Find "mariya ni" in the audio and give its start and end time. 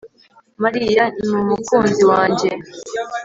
0.63-1.35